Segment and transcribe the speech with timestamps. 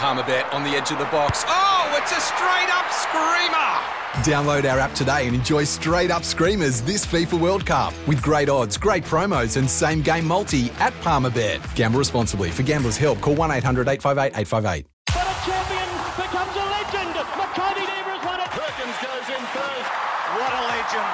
[0.00, 1.44] Palmerbet on the edge of the box.
[1.46, 3.68] Oh, it's a straight up screamer!
[4.24, 8.48] Download our app today and enjoy straight up screamers this FIFA World Cup with great
[8.48, 11.60] odds, great promos, and same game multi at Palmerbet.
[11.74, 12.50] Gamble responsibly.
[12.50, 14.86] For gamblers' help, call 1 800 858 858.
[15.04, 17.14] But a champion becomes a legend.
[17.36, 18.50] Makybe Diva has won it.
[18.56, 19.90] Perkins goes in first.
[20.40, 21.12] What a legend.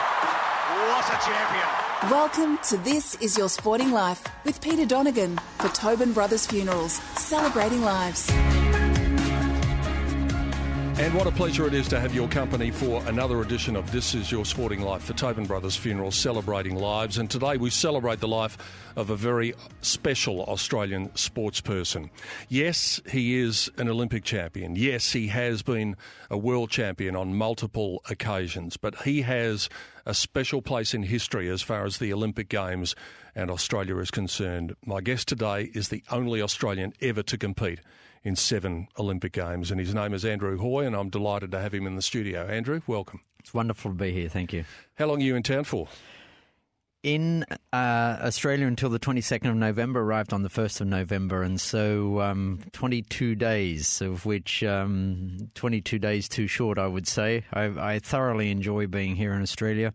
[0.95, 1.67] What a champion.
[2.09, 7.83] Welcome to This Is Your Sporting Life with Peter Donegan for Tobin Brothers Funerals, celebrating
[7.83, 8.31] lives.
[10.99, 14.15] And what a pleasure it is to have your company for another edition of This
[14.15, 17.19] Is Your Sporting Life for Tobin Brothers Funeral, celebrating lives.
[17.19, 18.57] And today we celebrate the life
[18.97, 22.09] of a very special Australian sportsperson.
[22.49, 24.75] Yes, he is an Olympic champion.
[24.75, 25.97] Yes, he has been
[26.31, 29.69] a world champion on multiple occasions, but he has
[30.07, 32.97] a special place in history as far as the Olympic Games
[33.35, 34.75] and Australia is concerned.
[34.87, 37.81] My guest today is the only Australian ever to compete
[38.27, 41.73] in seven Olympic Games, and his name is Andrew Hoy, and I'm delighted to have
[41.73, 42.45] him in the studio.
[42.45, 43.21] Andrew, welcome.
[43.39, 44.29] It's wonderful to be here.
[44.29, 44.65] Thank you.
[44.97, 45.87] How long are you in town for?
[47.05, 51.61] In uh, Australia until the 22nd of November, arrived on the 1st of November, and
[51.61, 57.45] so um, 22 days, of which um, 22 days too short, I would say.
[57.53, 59.95] I, I thoroughly enjoy being here in Australia.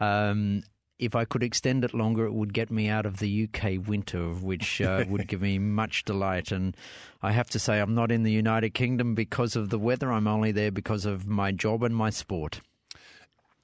[0.00, 0.62] Um,
[1.00, 4.28] if I could extend it longer, it would get me out of the UK winter,
[4.28, 6.52] which uh, would give me much delight.
[6.52, 6.76] And
[7.22, 10.12] I have to say, I'm not in the United Kingdom because of the weather.
[10.12, 12.60] I'm only there because of my job and my sport.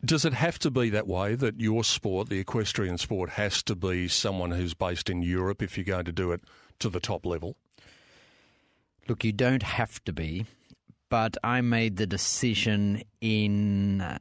[0.04, 3.74] Does it have to be that way that your sport, the equestrian sport, has to
[3.74, 6.42] be someone who's based in Europe if you're going to do it
[6.78, 7.56] to the top level?
[9.08, 10.46] Look, you don't have to be,
[11.10, 14.18] but I made the decision in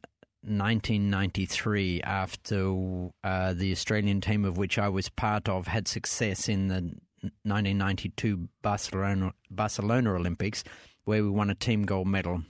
[0.48, 6.68] 1993 after uh, the Australian team of which I was part of had success in
[6.68, 6.94] the
[7.44, 10.64] 1992 Barcelona, Barcelona Olympics,
[11.06, 12.44] where we won a team gold medal.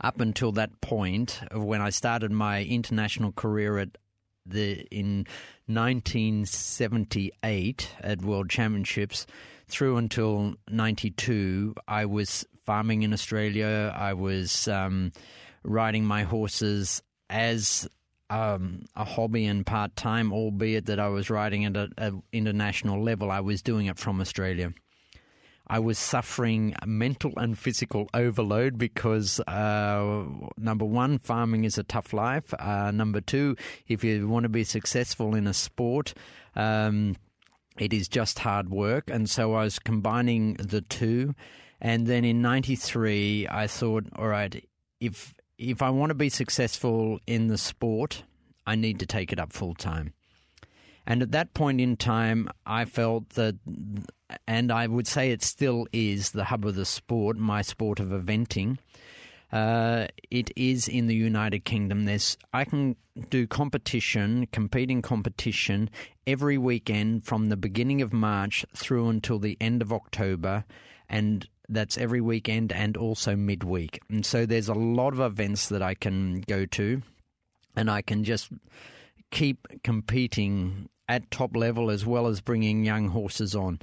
[0.00, 3.98] Up until that point, of when I started my international career at
[4.46, 5.26] the in
[5.66, 9.26] 1978 at World Championships,
[9.68, 13.92] through until 92, I was farming in Australia.
[13.96, 15.10] I was um,
[15.64, 17.88] riding my horses as
[18.30, 23.30] um, a hobby and part time, albeit that I was riding at an international level.
[23.30, 24.72] I was doing it from Australia.
[25.66, 30.24] I was suffering mental and physical overload because, uh,
[30.58, 32.52] number one, farming is a tough life.
[32.58, 33.56] Uh, number two,
[33.86, 36.14] if you want to be successful in a sport,
[36.56, 37.16] um,
[37.78, 39.08] it is just hard work.
[39.08, 41.34] And so I was combining the two.
[41.80, 44.68] And then in 93, I thought, all right,
[45.00, 48.24] if if I want to be successful in the sport,
[48.66, 50.12] I need to take it up full time.
[51.06, 53.56] And at that point in time, I felt that,
[54.46, 58.08] and I would say it still is the hub of the sport, my sport of
[58.08, 58.78] eventing.
[59.52, 62.04] Uh, it is in the United Kingdom.
[62.06, 62.96] There's I can
[63.28, 65.90] do competition, competing competition
[66.26, 70.64] every weekend from the beginning of March through until the end of October,
[71.08, 74.00] and that's every weekend and also midweek.
[74.08, 77.02] And so there's a lot of events that I can go to,
[77.76, 78.50] and I can just
[79.30, 83.80] keep competing at top level as well as bringing young horses on.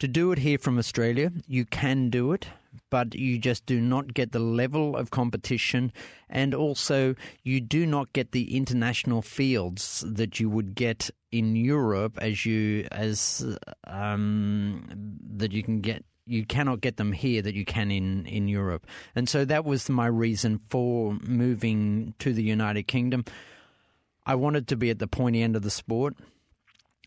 [0.00, 2.46] To do it here from Australia, you can do it,
[2.90, 5.90] but you just do not get the level of competition,
[6.28, 12.18] and also you do not get the international fields that you would get in Europe
[12.20, 13.56] as you as
[13.86, 14.86] um,
[15.36, 18.86] that you can get you cannot get them here that you can in, in Europe.
[19.14, 23.24] And so that was my reason for moving to the United Kingdom.
[24.26, 26.14] I wanted to be at the pointy end of the sport.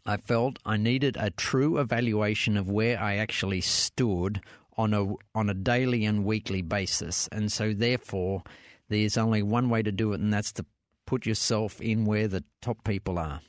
[0.06, 4.42] I felt I needed a true evaluation of where I actually stood
[4.78, 7.28] on a on a daily and weekly basis.
[7.34, 8.44] And so therefore
[8.88, 10.66] there's only one way to do it and that's to
[11.06, 13.42] put yourself in where the top people are.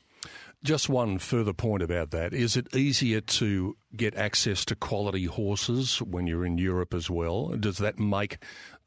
[0.64, 2.34] Just one further point about that.
[2.34, 7.48] Is it easier to get access to quality horses when you're in Europe as well?
[7.48, 8.38] Does that make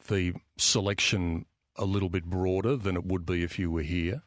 [0.08, 1.46] the selection
[1.76, 4.22] a little bit broader than it would be if you were here?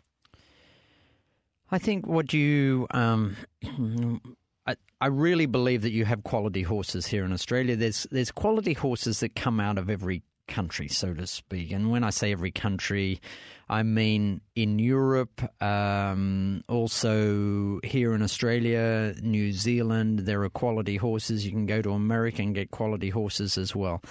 [1.71, 2.87] I think what you.
[2.91, 3.35] Um,
[4.65, 7.75] I, I really believe that you have quality horses here in Australia.
[7.75, 11.71] There's there's quality horses that come out of every country, so to speak.
[11.71, 13.21] And when I say every country,
[13.69, 21.45] I mean in Europe, um, also here in Australia, New Zealand, there are quality horses.
[21.45, 24.01] You can go to America and get quality horses as well.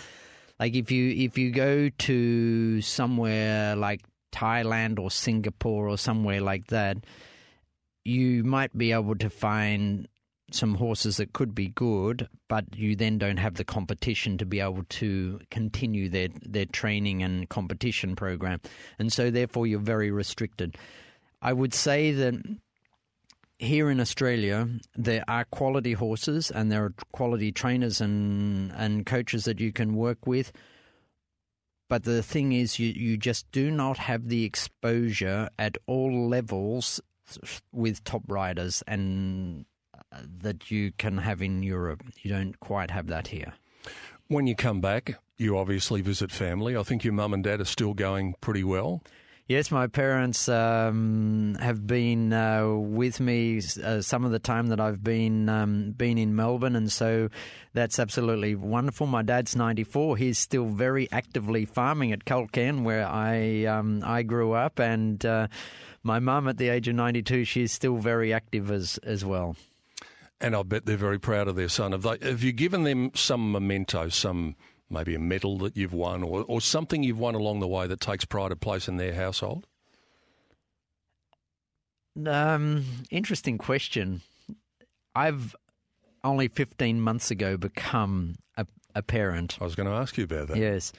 [0.58, 4.02] Like if you if you go to somewhere like
[4.32, 6.98] Thailand or Singapore or somewhere like that,
[8.04, 10.08] you might be able to find
[10.52, 14.60] some horses that could be good, but you then don't have the competition to be
[14.60, 18.60] able to continue their their training and competition program,
[18.98, 20.76] and so therefore you're very restricted.
[21.42, 22.34] I would say that
[23.58, 29.44] here in Australia, there are quality horses and there are quality trainers and, and coaches
[29.44, 30.52] that you can work with.
[31.88, 37.00] But the thing is, you, you just do not have the exposure at all levels
[37.72, 39.64] with top riders and
[40.40, 42.02] that you can have in Europe.
[42.22, 43.52] You don't quite have that here.
[44.28, 46.76] When you come back, you obviously visit family.
[46.76, 49.02] I think your mum and dad are still going pretty well.
[49.48, 54.80] Yes, my parents um, have been uh, with me uh, some of the time that
[54.80, 57.28] I've been um, been in Melbourne, and so
[57.72, 59.06] that's absolutely wonderful.
[59.06, 64.24] My dad's ninety four; he's still very actively farming at Culcairn, where I um, I
[64.24, 65.46] grew up, and uh,
[66.02, 69.54] my mum, at the age of ninety two, she's still very active as as well.
[70.40, 71.92] And I bet they're very proud of their son.
[71.92, 74.54] Have, they, have you given them some memento, some
[74.90, 78.00] maybe a medal that you've won or, or something you've won along the way that
[78.00, 79.66] takes pride of place in their household?
[82.24, 84.22] Um, interesting question.
[85.14, 85.56] I've
[86.22, 89.58] only 15 months ago become a, a parent.
[89.60, 90.56] I was going to ask you about that.
[90.56, 90.92] Yes.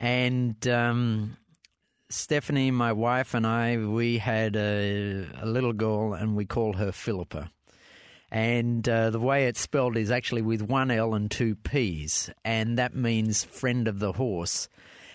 [0.00, 1.36] And um,
[2.10, 6.92] Stephanie, my wife, and I, we had a, a little girl and we call her
[6.92, 7.50] Philippa
[8.30, 12.78] and uh, the way it's spelled is actually with one L and two P's, and
[12.78, 14.68] that means friend of the horse.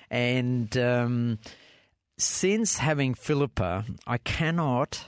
[0.10, 1.40] And um,
[2.18, 5.06] since having Philippa, I cannot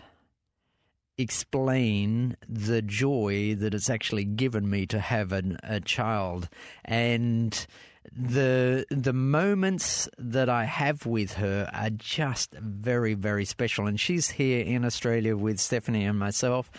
[1.17, 6.49] explain the joy that it's actually given me to have an, a child
[6.85, 7.67] and
[8.11, 14.31] the the moments that I have with her are just very very special and she's
[14.31, 16.71] here in Australia with Stephanie and myself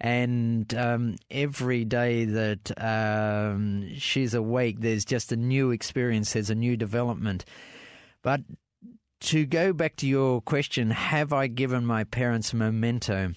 [0.00, 6.54] and um, every day that um, she's awake, there's just a new experience, there's a
[6.54, 7.44] new development.
[8.22, 8.42] But
[9.20, 13.34] to go back to your question, have I given my parents memento?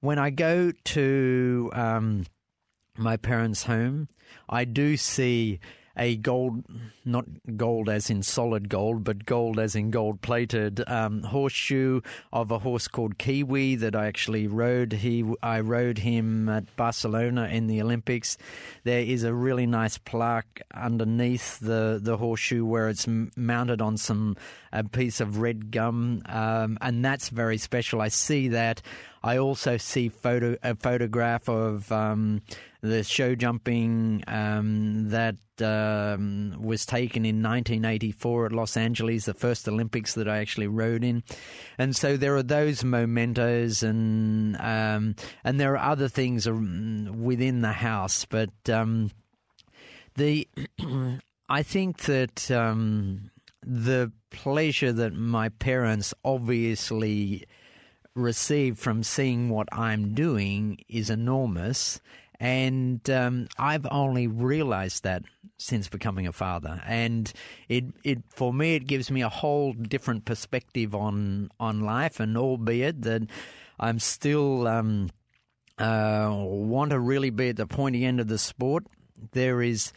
[0.00, 2.24] When I go to um,
[2.96, 4.08] my parents' home,
[4.48, 5.60] I do see
[5.96, 6.64] a gold,
[7.04, 7.24] not
[7.56, 12.00] gold as in solid gold, but gold as in gold plated um, horseshoe
[12.32, 14.92] of a horse called Kiwi that I actually rode.
[14.92, 18.36] He, I rode him at Barcelona in the Olympics.
[18.84, 23.06] There is a really nice plaque underneath the, the horseshoe where it's
[23.36, 24.36] mounted on some
[24.72, 28.02] a piece of red gum, um, and that's very special.
[28.02, 28.82] I see that.
[29.22, 32.42] I also see photo a photograph of um,
[32.88, 39.68] the show jumping um, that um, was taken in 1984 at Los Angeles, the first
[39.68, 41.22] Olympics that I actually rode in,
[41.78, 47.72] and so there are those mementos, and um, and there are other things within the
[47.72, 49.10] house, but um,
[50.16, 50.48] the
[51.48, 53.30] I think that um,
[53.62, 57.44] the pleasure that my parents obviously
[58.16, 62.00] receive from seeing what I'm doing is enormous.
[62.38, 65.22] And um, I've only realized that
[65.58, 67.32] since becoming a father, and
[67.68, 72.20] it it for me it gives me a whole different perspective on on life.
[72.20, 73.22] And albeit that
[73.80, 75.08] I'm still um,
[75.78, 78.84] uh, want to really be at the pointy end of the sport,
[79.32, 79.92] there is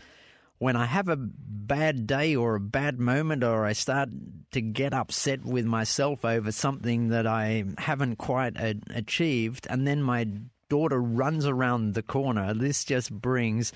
[0.60, 4.10] when I have a bad day or a bad moment, or I start
[4.52, 10.04] to get upset with myself over something that I haven't quite a- achieved, and then
[10.04, 10.28] my
[10.69, 13.73] daughter runs around the corner, this just brings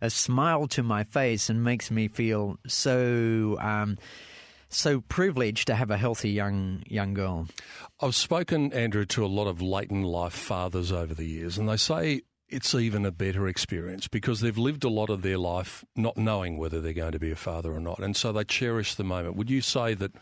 [0.00, 3.58] a smile to my face and makes me feel so.
[3.60, 3.98] Um,
[4.72, 7.48] so privileged to have a healthy young young girl.
[8.00, 11.68] I've spoken, Andrew, to a lot of late in life fathers over the years, and
[11.68, 15.84] they say it's even a better experience because they've lived a lot of their life
[15.96, 18.00] not knowing whether they're going to be a father or not.
[18.00, 19.36] And so they cherish the moment.
[19.36, 20.12] Would you say that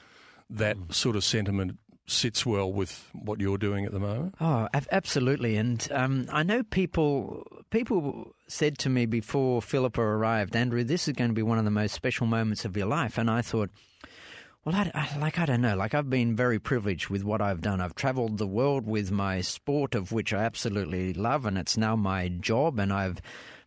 [0.50, 0.94] that mm.
[0.94, 1.78] sort of sentiment
[2.10, 4.34] sits well with what you're doing at the moment?
[4.40, 5.56] Oh, absolutely.
[5.56, 11.14] And um, I know people people said to me before Philippa arrived, Andrew, this is
[11.14, 13.18] going to be one of the most special moments of your life.
[13.18, 13.70] And I thought,
[14.64, 15.76] well, I, I, like I don't know.
[15.76, 17.80] Like I've been very privileged with what I've done.
[17.80, 21.96] I've travelled the world with my sport, of which I absolutely love, and it's now
[21.96, 22.78] my job.
[22.78, 23.20] And I've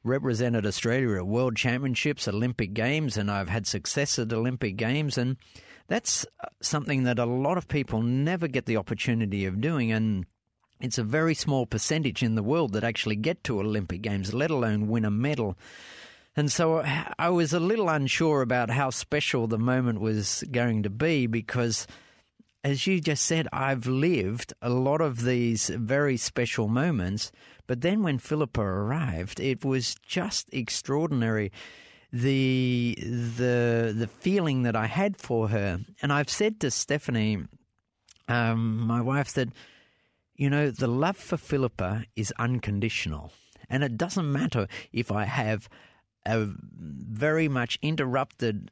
[0.03, 5.37] represented Australia at World Championships, Olympic Games, and I've had success at Olympic Games, and
[5.91, 9.91] that's uh, something that a lot of people never get the opportunity of doing.
[9.91, 10.25] And
[10.79, 14.51] it's a very small percentage in the world that actually get to Olympic Games, let
[14.51, 15.57] alone win a medal.
[16.33, 16.81] And so
[17.19, 21.87] I was a little unsure about how special the moment was going to be because,
[22.63, 27.33] as you just said, I've lived a lot of these very special moments,
[27.67, 31.51] But then when Philippa arrived, it was just extraordinary
[32.11, 35.79] the the the feeling that I had for her.
[36.01, 37.45] And I've said to Stephanie,
[38.27, 39.49] um, my wife, that
[40.35, 43.31] you know the love for Philippa is unconditional,
[43.69, 45.69] and it doesn't matter if I have
[46.25, 48.71] a very much interrupted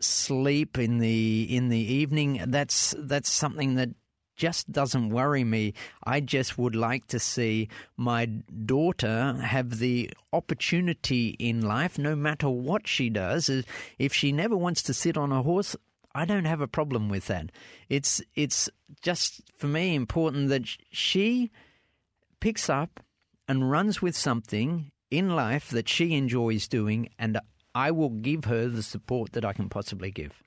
[0.00, 2.42] sleep in the in the evening.
[2.46, 3.90] That's that's something that
[4.36, 5.74] just doesn't worry me.
[6.04, 12.48] I just would like to see my daughter have the opportunity in life, no matter
[12.48, 13.50] what she does.
[13.98, 15.74] If she never wants to sit on a horse,
[16.14, 17.50] I don't have a problem with that.
[17.88, 18.70] It's it's
[19.02, 21.50] just for me important that she
[22.40, 23.00] picks up
[23.48, 27.38] and runs with something in life that she enjoys doing, and
[27.74, 30.42] I will give her the support that I can possibly give.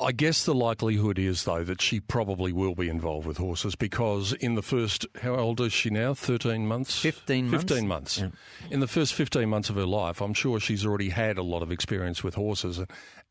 [0.00, 4.32] I guess the likelihood is, though, that she probably will be involved with horses because
[4.32, 6.14] in the first, how old is she now?
[6.14, 6.98] 13 months?
[7.00, 7.64] 15 months.
[7.64, 8.18] 15 months.
[8.18, 8.28] Yeah.
[8.70, 11.62] In the first 15 months of her life, I'm sure she's already had a lot
[11.62, 12.80] of experience with horses.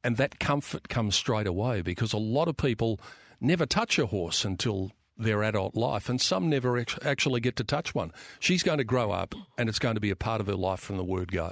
[0.04, 3.00] And that comfort comes straight away because a lot of people
[3.42, 7.94] never touch a horse until their adult life, and some never actually get to touch
[7.94, 8.12] one.
[8.40, 10.80] She's going to grow up, and it's going to be a part of her life
[10.80, 11.52] from the word go.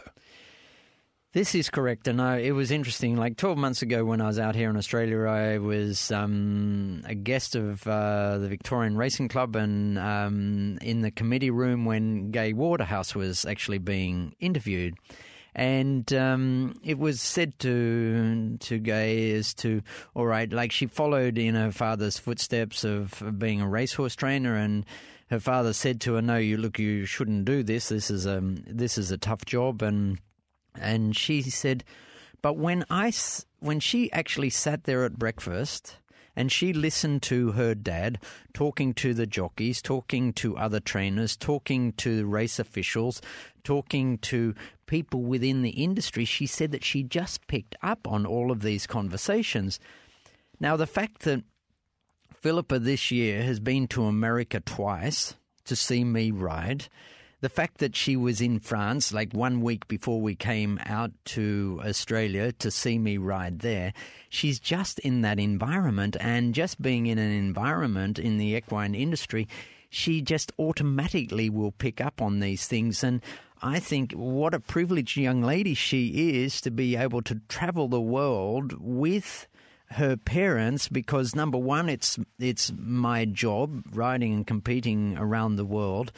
[1.37, 3.15] This is correct, and I, it was interesting.
[3.15, 7.13] Like twelve months ago, when I was out here in Australia, I was um, a
[7.13, 12.53] guest of uh, the Victorian Racing Club, and um, in the committee room when Gai
[12.53, 14.95] Waterhouse was actually being interviewed,
[15.53, 19.83] and um, it was said to to Gai as to
[20.15, 24.87] all right, like she followed in her father's footsteps of, being a racehorse trainer, and
[25.29, 27.89] her father said to her, "No, you look, you shouldn't do this.
[27.89, 30.17] This is a this is a tough job," and
[30.79, 31.83] and she said,
[32.41, 33.11] but when I,
[33.59, 35.97] when she actually sat there at breakfast
[36.35, 38.19] and she listened to her dad
[38.53, 43.21] talking to the jockeys, talking to other trainers, talking to race officials,
[43.63, 44.53] talking to
[44.85, 48.85] people within the industry, she said that she just picked up on all of these
[48.85, 49.79] conversations.
[50.59, 51.43] Now, the fact that
[52.33, 56.87] Philippa this year has been to America twice to see me ride
[57.41, 61.79] the fact that she was in France like one week before we came out to
[61.85, 63.93] Australia to see me ride there,
[64.29, 69.47] she's just in that environment and just being in an environment in the equine industry,
[69.89, 73.03] she just automatically will pick up on these things.
[73.03, 73.21] And
[73.61, 78.01] I think what a privileged young lady she is to be able to travel the
[78.01, 79.47] world with
[79.91, 86.11] her parents because number one it's it's my job riding and competing around the world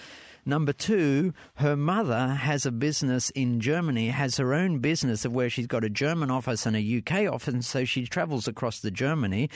[0.46, 5.50] Number two, her mother has a business in Germany, has her own business of where
[5.50, 8.92] she's got a German office and a UK office, and so she travels across the
[8.92, 9.50] Germany.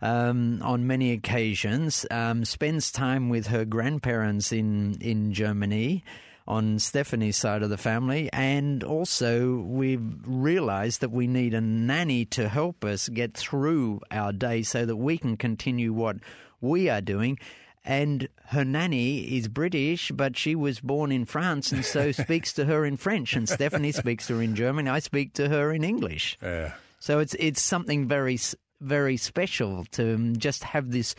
[0.00, 6.02] Um, on many occasions, um, spends time with her grandparents in in Germany
[6.48, 12.24] on Stephanie's side of the family, and also we've realised that we need a nanny
[12.26, 16.16] to help us get through our day so that we can continue what
[16.60, 17.38] we are doing
[17.84, 22.64] and her nanny is British, but she was born in France and so speaks to
[22.64, 23.34] her in French.
[23.34, 24.88] And Stephanie speaks to her in German.
[24.88, 26.38] I speak to her in English.
[26.42, 26.74] Yeah.
[27.00, 28.38] So it's it's something very
[28.80, 31.14] very special to um, just have this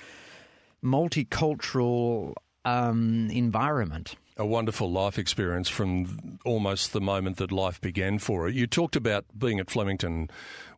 [0.84, 2.34] multicultural
[2.65, 8.55] um, environment a wonderful life experience from almost the moment that life began for it.
[8.55, 10.29] You talked about being at Flemington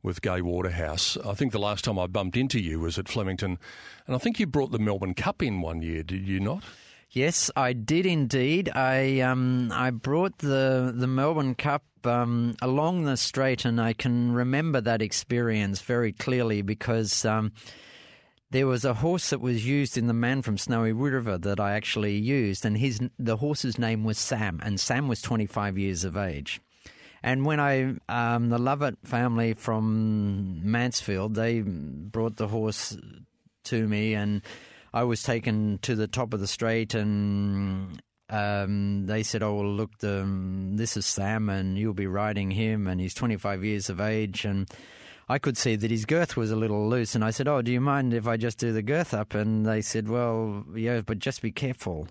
[0.04, 1.18] with Gai Waterhouse.
[1.26, 3.58] I think the last time I bumped into you was at Flemington,
[4.08, 6.64] and I think you brought the Melbourne Cup in one year, did you not?
[7.12, 8.70] Yes, I did indeed.
[8.76, 14.34] I um, I brought the the Melbourne Cup um, along the straight, and I can
[14.34, 17.24] remember that experience very clearly because.
[17.24, 17.54] Um,
[18.56, 21.74] there was a horse that was used in the Man from Snowy River that I
[21.74, 26.16] actually used, and his the horse's name was Sam, and Sam was 25 years of
[26.16, 26.62] age.
[27.22, 32.98] And when I, um, the Lovett family from Mansfield, they brought the horse
[33.66, 34.42] to me, and
[34.94, 39.74] I was taken to the top of the straight, and um, they said, "Oh, well,
[39.74, 40.24] look, the,
[40.76, 44.70] this is Sam, and you'll be riding him, and he's 25 years of age, and."
[45.28, 47.72] I could see that his girth was a little loose, and I said, "Oh, do
[47.72, 51.20] you mind if I just do the girth up?" And they said, "Well, yeah, but
[51.20, 52.08] just be careful."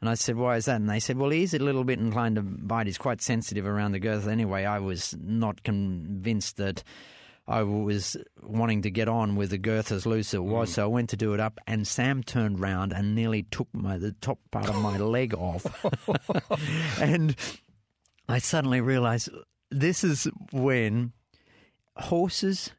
[0.00, 2.36] And I said, "Why is that?" And they said, "Well, he's a little bit inclined
[2.36, 2.86] to bite.
[2.86, 6.82] He's quite sensitive around the girth." Anyway, I was not convinced that
[7.48, 10.74] I was wanting to get on with the girth as loose as it was, mm.
[10.74, 13.96] so I went to do it up, and Sam turned round and nearly took my
[13.96, 15.64] the top part of my leg off,
[17.00, 17.36] and
[18.28, 19.28] I suddenly realised
[19.70, 21.12] this is when
[21.96, 22.70] horses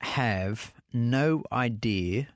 [0.00, 2.28] have no idea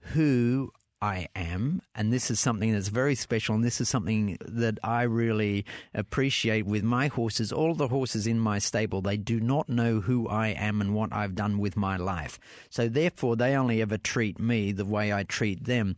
[0.00, 4.78] who I am, and this is something that's very special, and this is something that
[4.84, 7.50] I really appreciate with my horses.
[7.50, 11.12] All the horses in my stable, they do not know who I am and what
[11.12, 12.38] I've done with my life.
[12.70, 15.96] So therefore, they only ever treat me the way I treat them.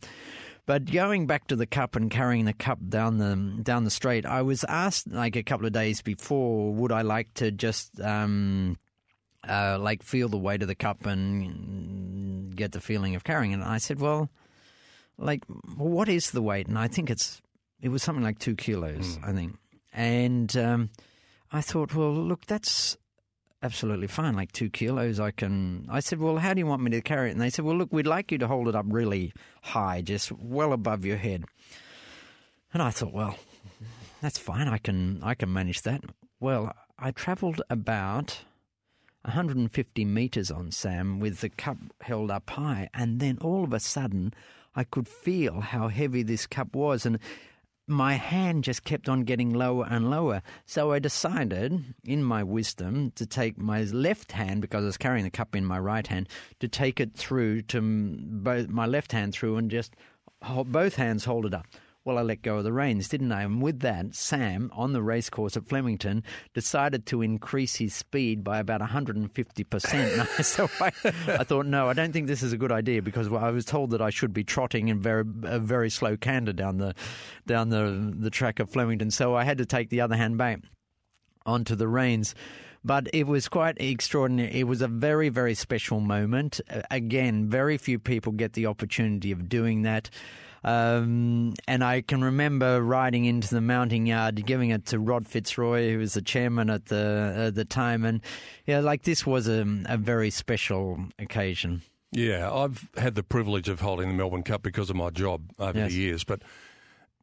[0.65, 4.25] But going back to the cup and carrying the cup down the down the straight,
[4.25, 8.77] I was asked like a couple of days before, would I like to just um,
[9.47, 13.55] uh, like feel the weight of the cup and get the feeling of carrying it?
[13.55, 14.29] And I said, well
[15.17, 15.43] like
[15.75, 16.67] what is the weight?
[16.67, 17.41] And I think it's
[17.81, 19.27] it was something like two kilos, mm.
[19.27, 19.57] I think.
[19.93, 20.89] And um,
[21.51, 22.97] I thought, well, look, that's
[23.63, 24.33] absolutely fine.
[24.33, 25.87] Like two kilos, I can.
[25.89, 27.33] I said, well, how do you want me to carry it?
[27.33, 30.31] And they said, well, look, we'd like you to hold it up really high, just
[30.31, 31.45] well above your head.
[32.73, 33.37] And I thought, well,
[34.21, 34.67] that's fine.
[34.67, 36.03] I can I can manage that.
[36.39, 38.43] Well, I travelled about
[39.25, 43.79] 150 meters on Sam with the cup held up high, and then all of a
[43.79, 44.33] sudden
[44.75, 47.19] I could feel how heavy this cup was, and
[47.87, 50.41] my hand just kept on getting lower and lower.
[50.65, 55.23] So I decided, in my wisdom, to take my left hand, because I was carrying
[55.23, 56.27] the cup in my right hand,
[56.59, 59.95] to take it through to both my left hand through and just
[60.41, 61.67] hold, both hands hold it up.
[62.05, 63.41] Well, I let go of the reins, didn't I?
[63.41, 68.59] And with that, Sam, on the racecourse at Flemington, decided to increase his speed by
[68.59, 70.43] about 150%.
[70.45, 70.91] so I,
[71.39, 73.89] I, thought, no, I don't think this is a good idea because I was told
[73.89, 76.93] that I should be trotting in very, a very slow canter down the,
[77.47, 79.09] down the, the track of Flemington.
[79.09, 80.59] So I had to take the other hand back
[81.43, 82.35] onto the reins
[82.83, 84.59] but it was quite extraordinary.
[84.59, 86.61] It was a very, very special moment.
[86.91, 90.11] Again, very few people get the opportunity of doing that.
[90.63, 95.91] Um, and I can remember riding into the mounting yard, giving it to Rod Fitzroy,
[95.91, 98.21] who was the chairman at the at the time, and
[98.65, 101.81] yeah, like this was a, a very special occasion.
[102.11, 105.77] Yeah, I've had the privilege of holding the Melbourne Cup because of my job over
[105.77, 105.91] yes.
[105.91, 106.41] the years, but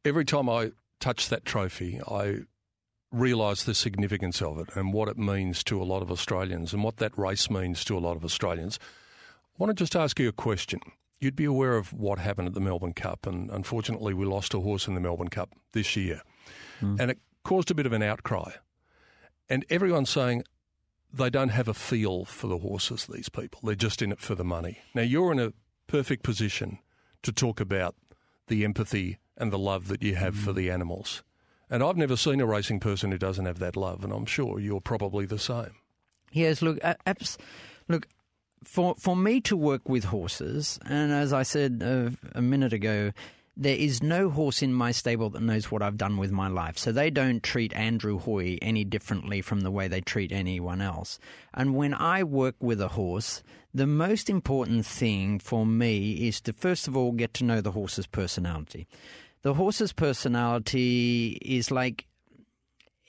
[0.05, 2.41] every time I touch that trophy, I
[3.11, 6.83] realise the significance of it and what it means to a lot of Australians and
[6.83, 8.79] what that race means to a lot of Australians.
[8.83, 10.81] I want to just ask you a question
[11.23, 14.61] you'd be aware of what happened at the Melbourne Cup, and unfortunately, we lost a
[14.61, 16.23] horse in the Melbourne Cup this year,
[16.81, 16.99] mm.
[16.99, 18.51] and it caused a bit of an outcry.
[19.49, 20.45] And everyone's saying
[21.13, 23.07] they don't have a feel for the horses.
[23.07, 24.79] These people, they're just in it for the money.
[24.95, 25.53] Now, you're in a
[25.87, 26.79] perfect position
[27.23, 27.95] to talk about
[28.49, 30.39] the empathy and the love that you have mm.
[30.39, 31.23] for the animals.
[31.71, 34.59] And I've never seen a racing person who doesn't have that love, and I'm sure
[34.59, 35.75] you're probably the same.
[36.33, 37.39] Yes, look, abs-
[37.89, 38.09] look,
[38.65, 43.13] for for me to work with horses, and as I said uh, a minute ago,
[43.57, 46.79] there is no horse in my stable that knows what I've done with my life.
[46.79, 51.19] So they don't treat Andrew Hoy any differently from the way they treat anyone else.
[51.53, 53.43] And when I work with a horse,
[53.75, 57.73] the most important thing for me is to first of all get to know the
[57.73, 58.87] horse's personality.
[59.43, 62.07] The horse's personality is like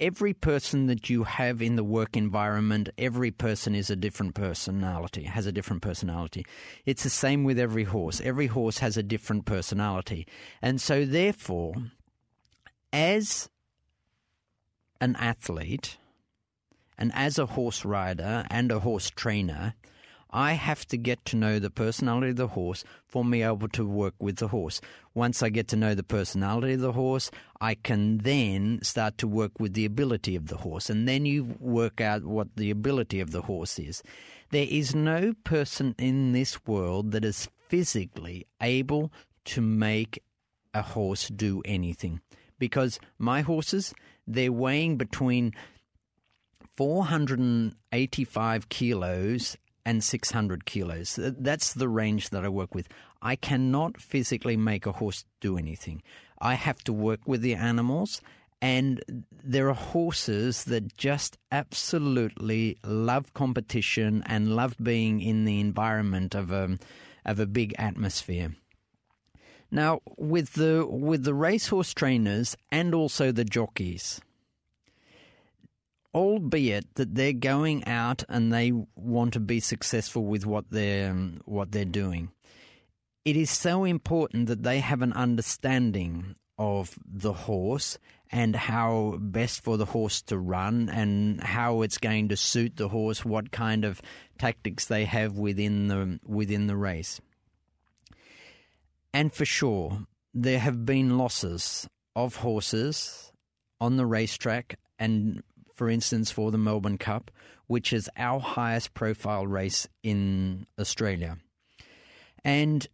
[0.03, 5.23] every person that you have in the work environment, every person is a different personality,
[5.23, 6.45] has a different personality.
[6.85, 8.19] It's the same with every horse.
[8.19, 10.27] Every horse has a different personality.
[10.61, 11.75] And so, therefore,
[12.91, 13.49] as
[14.99, 15.97] an athlete
[16.97, 19.73] and as a horse rider and a horse trainer,
[20.35, 23.87] I have to get to know the personality of the horse for me able to
[23.87, 24.81] work with the horse.
[25.13, 27.29] Once I get to know the personality of the horse,
[27.61, 31.55] I can then start to work with the ability of the horse, and then you
[31.59, 34.01] work out what the ability of the horse is.
[34.49, 39.11] There is no person in this world that is physically able
[39.45, 40.23] to make
[40.73, 42.21] a horse do anything
[42.57, 43.93] because my horses,
[44.25, 45.53] they're weighing between
[46.75, 51.19] 485 kilos and 600 kilos.
[51.19, 52.87] That's the range that I work with.
[53.21, 56.01] I cannot physically make a horse do anything.
[56.39, 58.21] I have to work with the animals,
[58.61, 66.35] and there are horses that just absolutely love competition and love being in the environment
[66.35, 66.77] of a,
[67.25, 68.55] of a big atmosphere.
[69.71, 74.21] Now, with the with the racehorse trainers and also the jockeys,
[76.13, 81.41] albeit that they're going out and they want to be successful with what they're um,
[81.45, 82.31] what they're doing.
[83.25, 87.97] It is so important that they have an understanding of the horse
[88.31, 92.89] and how best for the horse to run and how it's going to suit the
[92.89, 94.01] horse, what kind of
[94.37, 97.21] tactics they have within the within the race.
[99.13, 103.31] And for sure, there have been losses of horses
[103.79, 105.43] on the racetrack and
[105.83, 107.29] for instance, for the Melbourne Cup,
[107.67, 111.39] which is our highest profile race in Australia.
[112.41, 112.87] And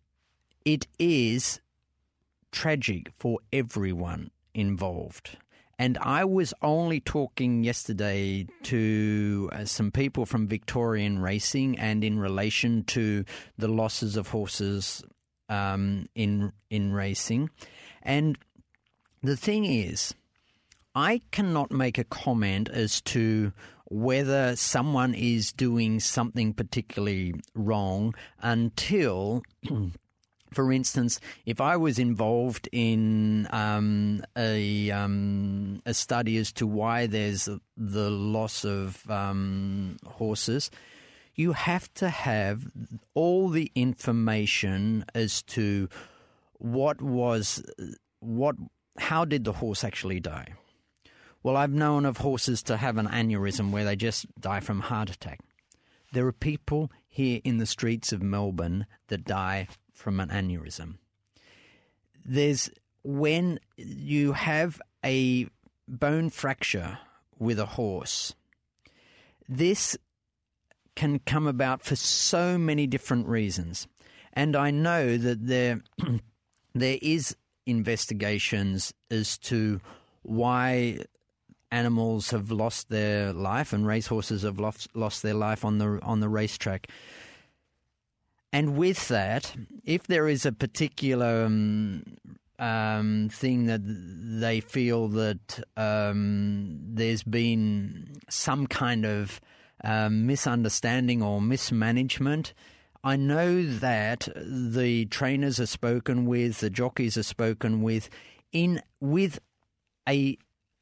[0.65, 1.62] it is
[2.52, 5.38] tragic for everyone involved.
[5.78, 12.17] And I was only talking yesterday to uh, some people from Victorian Racing and in
[12.17, 13.23] relation to
[13.60, 15.04] the losses of horses
[15.47, 17.52] um, in in racing.
[18.02, 18.36] And
[19.21, 20.15] the thing is,
[20.95, 23.54] I cannot make a comment as to
[23.86, 29.43] whether someone is doing something particularly wrong until
[30.54, 37.08] for instance, if I was involved in um, a um, a study as to why
[37.08, 37.47] there's
[37.78, 40.71] the loss of um, horses,
[41.36, 42.63] you have to have
[43.13, 45.88] all the information as to
[46.58, 47.63] what was
[48.19, 48.56] what
[48.97, 50.54] how did the horse actually die.
[51.41, 55.10] Well, I've known of horses to have an aneurysm where they just die from heart
[55.10, 55.39] attack.
[56.12, 60.95] There are people here in the streets of Melbourne that die from an aneurysm.
[62.25, 62.69] There's
[63.04, 65.47] when you have a
[65.88, 66.99] bone fracture
[67.38, 68.36] with a horse,
[69.47, 69.97] this
[70.95, 73.88] can come about for so many different reasons.
[74.34, 75.82] And I know that there
[76.75, 79.80] there is investigations as to
[80.23, 80.99] why
[81.71, 86.19] animals have lost their life and racehorses have lost lost their life on the on
[86.19, 86.88] the racetrack.
[88.51, 92.03] And with that, if there is a particular um,
[92.58, 99.39] um, thing that they feel that um, there's been some kind of
[99.84, 102.53] um, misunderstanding or mismanagement,
[103.03, 108.10] I know that the trainers are spoken with, the jockeys are spoken with,
[108.51, 109.39] in with
[110.08, 110.38] a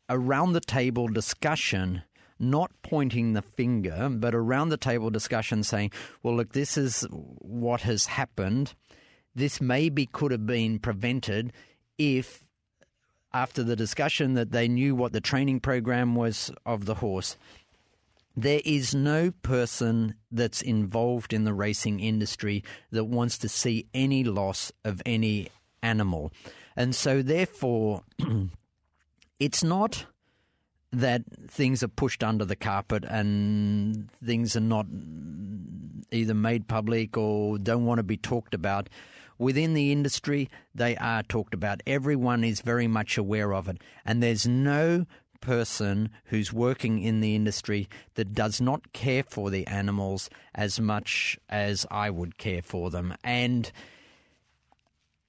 [0.09, 2.03] around the table discussion
[2.39, 5.91] not pointing the finger, but around the table discussion saying,
[6.21, 8.73] well, look, this is what has happened.
[9.35, 11.53] This maybe could have been prevented
[11.97, 12.43] if,
[13.33, 17.37] after the discussion, that they knew what the training program was of the horse.
[18.35, 24.23] There is no person that's involved in the racing industry that wants to see any
[24.23, 25.49] loss of any
[25.81, 26.31] animal.
[26.75, 28.03] And so, therefore,
[29.39, 30.05] it's not
[30.91, 34.85] that things are pushed under the carpet and things are not
[36.11, 38.89] either made public or don't want to be talked about.
[39.37, 41.81] Within the industry, they are talked about.
[41.85, 43.77] Everyone is very much aware of it.
[44.05, 45.05] And there's no
[45.41, 51.37] person who's working in the industry that does not care for the animals as much
[51.49, 53.13] as I would care for them.
[53.23, 53.71] And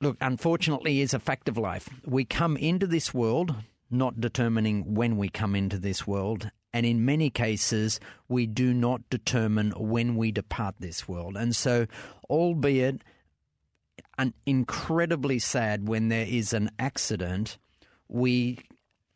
[0.01, 1.90] look, unfortunately, is a fact of life.
[2.07, 3.55] We come into this world
[3.90, 6.51] not determining when we come into this world.
[6.72, 7.98] And in many cases,
[8.29, 11.37] we do not determine when we depart this world.
[11.37, 11.87] And so,
[12.29, 13.03] albeit
[14.18, 17.59] an incredibly sad when there is an accident,
[18.09, 18.59] we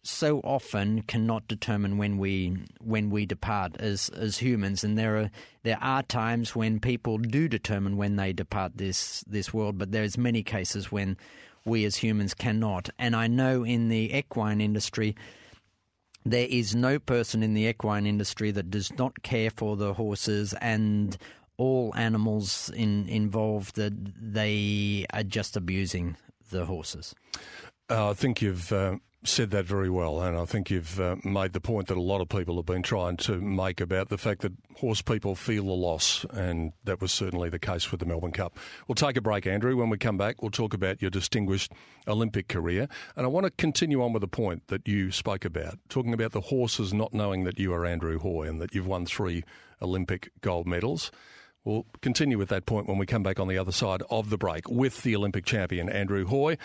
[0.04, 5.30] so often cannot determine when we when we depart as as humans and there are
[5.62, 10.18] there are times when people do determine when they depart this this world but there's
[10.18, 11.16] many cases when
[11.64, 12.90] we as humans cannot.
[12.98, 15.16] And I know in the equine industry,
[16.24, 20.54] there is no person in the equine industry that does not care for the horses
[20.60, 21.16] and
[21.56, 26.16] all animals in, involved that they are just abusing
[26.50, 27.14] the horses.
[27.90, 31.52] Uh, I think you've uh, said that very well, and I think you've uh, made
[31.52, 34.42] the point that a lot of people have been trying to make about the fact
[34.42, 38.32] that horse people feel the loss, and that was certainly the case with the Melbourne
[38.32, 38.58] Cup.
[38.88, 39.76] We'll take a break, Andrew.
[39.76, 41.72] When we come back, we'll talk about your distinguished
[42.08, 45.78] Olympic career, and I want to continue on with the point that you spoke about,
[45.88, 49.06] talking about the horses not knowing that you are Andrew Hoy and that you've won
[49.06, 49.44] three
[49.80, 51.12] Olympic gold medals.
[51.64, 54.38] We'll continue with that point when we come back on the other side of the
[54.38, 56.56] break with the Olympic champion Andrew Hoy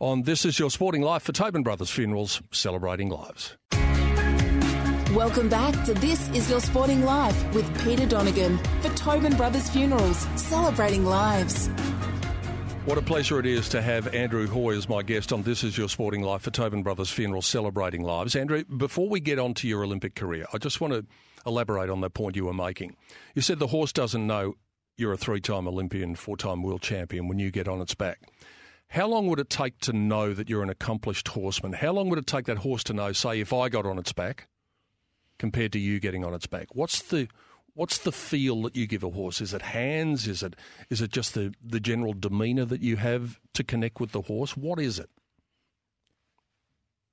[0.00, 3.56] on This Is Your Sporting Life for Tobin Brothers Funerals, celebrating lives.
[5.14, 10.26] Welcome back to This Is Your Sporting Life with Peter Donegan for Tobin Brothers Funerals,
[10.34, 11.68] celebrating lives.
[12.90, 15.78] What a pleasure it is to have Andrew Hoy as my guest on This Is
[15.78, 18.34] Your Sporting Life for Tobin Brothers Funeral celebrating lives.
[18.34, 21.06] Andrew, before we get on to your Olympic career, I just want to
[21.46, 22.96] elaborate on the point you were making.
[23.36, 24.54] You said the horse doesn't know
[24.96, 28.22] you're a three time Olympian, four time world champion when you get on its back.
[28.88, 31.74] How long would it take to know that you're an accomplished horseman?
[31.74, 34.12] How long would it take that horse to know, say, if I got on its
[34.12, 34.48] back
[35.38, 36.74] compared to you getting on its back?
[36.74, 37.28] What's the
[37.80, 39.40] what's the feel that you give a horse?
[39.40, 40.28] Is it hands?
[40.28, 40.54] Is it
[40.90, 44.54] is it just the, the general demeanour that you have to connect with the horse?
[44.54, 45.08] What is it?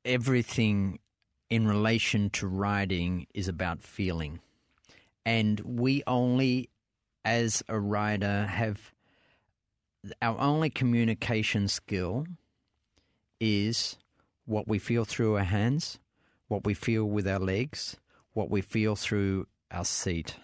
[0.03, 0.99] Everything
[1.49, 4.41] in relation to riding is about feeling.
[5.25, 6.69] And we only,
[7.23, 8.91] as a rider, have
[10.21, 12.25] our only communication skill
[13.39, 13.95] is
[14.43, 15.97] what we feel through our hands,
[16.49, 17.95] what we feel with our legs,
[18.33, 20.35] what we feel through our seat,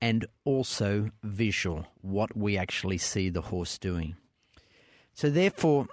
[0.00, 4.16] and also visual, what we actually see the horse doing.
[5.14, 5.86] So, therefore,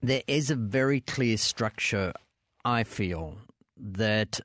[0.00, 2.12] there is a very clear structure,
[2.64, 3.38] I feel,
[3.76, 4.40] that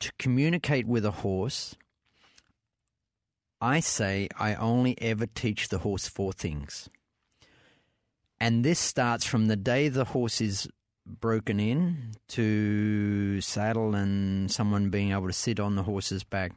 [0.00, 1.74] to communicate with a horse,
[3.60, 6.88] I say I only ever teach the horse four things.
[8.38, 10.68] And this starts from the day the horse is
[11.06, 16.52] broken in to saddle and someone being able to sit on the horse's back.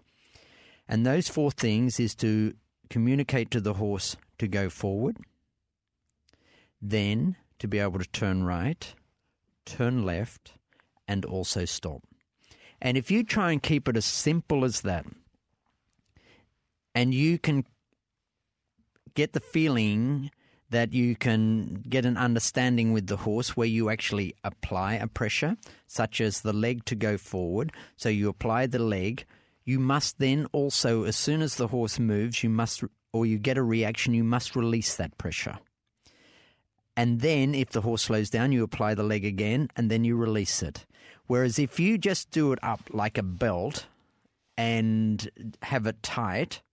[0.89, 2.55] And those four things is to
[2.89, 5.17] communicate to the horse to go forward,
[6.81, 8.95] then to be able to turn right,
[9.65, 10.53] turn left,
[11.07, 12.01] and also stop.
[12.81, 15.05] And if you try and keep it as simple as that,
[16.95, 17.65] and you can
[19.13, 20.31] get the feeling
[20.71, 25.57] that you can get an understanding with the horse where you actually apply a pressure,
[25.87, 27.71] such as the leg to go forward.
[27.95, 29.25] So you apply the leg.
[29.69, 33.55] You must then also, as soon as the horse moves, you must, or you get
[33.55, 35.59] a reaction, you must release that pressure.
[36.97, 40.15] And then, if the horse slows down, you apply the leg again and then you
[40.15, 40.87] release it.
[41.27, 43.85] Whereas if you just do it up like a belt
[44.57, 45.29] and
[45.61, 46.63] have it tight,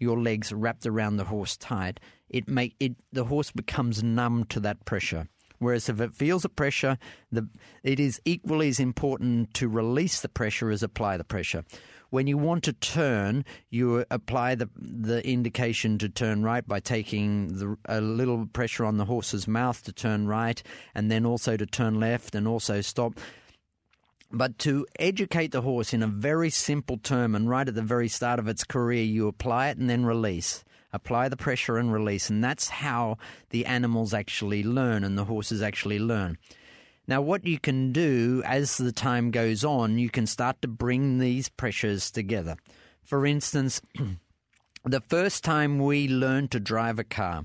[0.00, 4.58] your legs wrapped around the horse tight, it make it the horse becomes numb to
[4.58, 5.28] that pressure.
[5.60, 6.98] Whereas if it feels a pressure,
[7.30, 7.48] the,
[7.84, 11.64] it is equally as important to release the pressure as apply the pressure.
[12.14, 17.58] When you want to turn, you apply the the indication to turn right by taking
[17.58, 20.62] the, a little pressure on the horse's mouth to turn right,
[20.94, 23.14] and then also to turn left and also stop.
[24.30, 28.06] But to educate the horse in a very simple term and right at the very
[28.06, 30.62] start of its career, you apply it and then release.
[30.92, 32.30] Apply the pressure and release.
[32.30, 33.18] And that's how
[33.50, 36.38] the animals actually learn and the horses actually learn.
[37.06, 41.18] Now, what you can do as the time goes on, you can start to bring
[41.18, 42.56] these pressures together.
[43.02, 43.82] For instance,
[44.84, 47.44] the first time we learn to drive a car,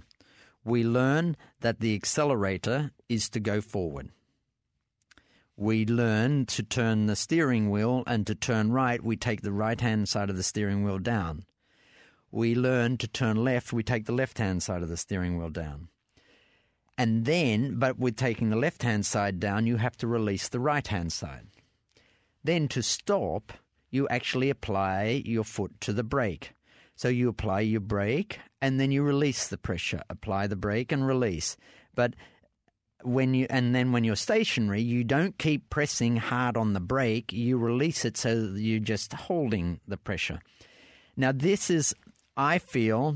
[0.63, 4.11] we learn that the accelerator is to go forward
[5.59, 9.81] we learn to turn the steering wheel and to turn right, we take the right
[9.81, 11.43] hand side of the steering wheel down.
[12.31, 15.49] We learn to turn left, we take the left hand side of the steering wheel
[15.49, 15.89] down.
[16.99, 20.59] And then, but with taking the left hand side down, you have to release the
[20.59, 21.47] right hand side.
[22.43, 23.53] Then to stop,
[23.89, 26.51] you actually apply your foot to the brake.
[26.97, 31.07] So you apply your brake and then you release the pressure, apply the brake and
[31.07, 31.55] release.
[31.95, 32.15] But
[33.03, 37.31] when you and then when you're stationary, you don't keep pressing hard on the brake.
[37.31, 40.41] You release it so you're just holding the pressure.
[41.15, 41.95] Now, this is,
[42.35, 43.15] I feel,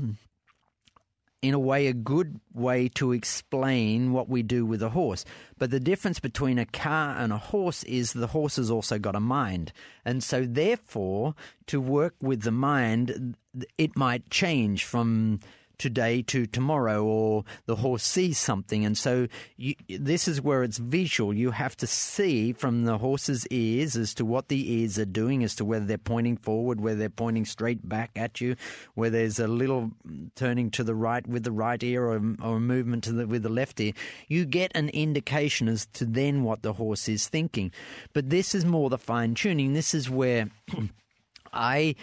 [1.44, 5.26] in a way, a good way to explain what we do with a horse.
[5.58, 9.14] But the difference between a car and a horse is the horse has also got
[9.14, 9.70] a mind.
[10.06, 11.34] And so, therefore,
[11.66, 13.36] to work with the mind,
[13.76, 15.40] it might change from
[15.78, 18.84] today to tomorrow, or the horse sees something.
[18.84, 21.34] And so you, this is where it's visual.
[21.34, 25.44] You have to see from the horse's ears as to what the ears are doing,
[25.44, 28.56] as to whether they're pointing forward, whether they're pointing straight back at you,
[28.94, 29.90] where there's a little
[30.34, 33.48] turning to the right with the right ear or, or a movement the, with the
[33.48, 33.92] left ear.
[34.28, 37.72] You get an indication as to then what the horse is thinking.
[38.12, 39.72] But this is more the fine tuning.
[39.72, 40.50] This is where
[41.52, 41.94] I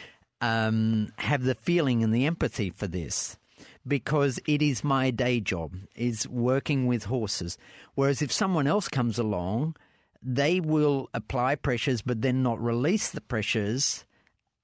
[0.42, 3.38] um, have the feeling and the empathy for this
[3.88, 7.58] because it is my day job is working with horses.
[7.96, 9.76] Whereas if someone else comes along,
[10.22, 14.06] they will apply pressures but then not release the pressures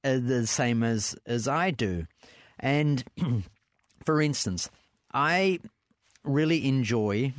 [0.03, 2.05] uh, the same as as I do.
[2.59, 3.03] And
[4.05, 4.69] for instance,
[5.13, 5.59] I
[6.23, 7.33] really enjoy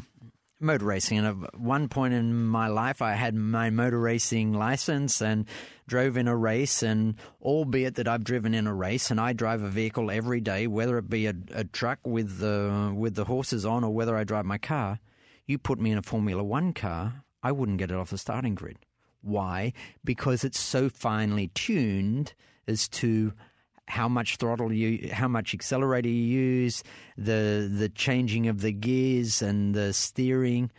[0.61, 1.19] motor racing.
[1.19, 5.47] And at one point in my life, I had my motor racing license and
[5.87, 6.83] drove in a race.
[6.83, 10.67] And albeit that I've driven in a race, and I drive a vehicle every day,
[10.67, 14.25] whether it be a, a truck with the with the horses on, or whether I
[14.25, 14.99] drive my car,
[15.47, 18.55] you put me in a Formula One car, I wouldn't get it off the starting
[18.55, 18.79] grid.
[19.21, 19.73] Why?
[20.05, 22.35] Because it's so finely tuned
[22.67, 23.33] as to
[23.89, 26.83] how much throttle you, how much accelerator you use,
[27.17, 30.71] the the changing of the gears and the steering,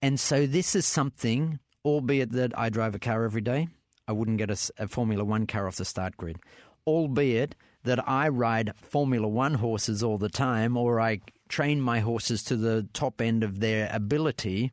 [0.00, 1.58] and so this is something.
[1.84, 3.68] Albeit that I drive a car every day,
[4.08, 6.38] I wouldn't get a, a Formula One car off the start grid.
[6.84, 7.54] Albeit
[7.84, 12.56] that I ride Formula One horses all the time, or I train my horses to
[12.56, 14.72] the top end of their ability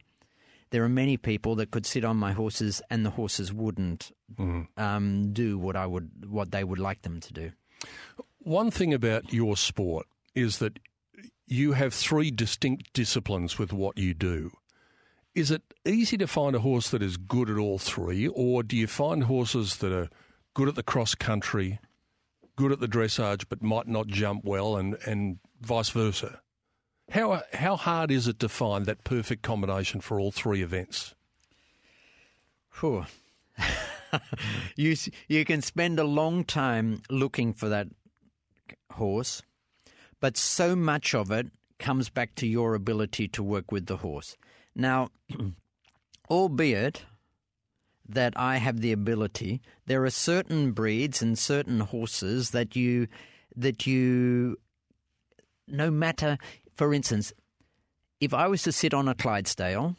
[0.73, 4.67] there are many people that could sit on my horses and the horses wouldn't mm.
[4.75, 7.51] um, do what I would what they would like them to do.
[8.39, 10.79] One thing about your sport is that
[11.47, 14.51] you have three distinct disciplines with what you do.
[15.35, 18.75] Is it easy to find a horse that is good at all three, or do
[18.77, 20.09] you find horses that are
[20.53, 21.79] good at the cross country,
[22.55, 26.39] good at the dressage, but might not jump well, and, and vice versa?
[27.09, 31.15] How, how hard is it to find that perfect combination for all three events?
[32.79, 33.05] Whew.
[34.75, 34.95] you
[35.27, 37.87] you can spend a long time looking for that
[38.91, 39.41] horse,
[40.19, 41.47] but so much of it
[41.79, 44.37] comes back to your ability to work with the horse.
[44.75, 45.09] Now,
[46.29, 47.05] albeit
[48.07, 53.07] that I have the ability, there are certain breeds and certain horses that you
[53.55, 54.57] that you
[55.67, 56.37] no matter
[56.73, 57.33] for instance,
[58.19, 59.95] if I was to sit on a Clydesdale,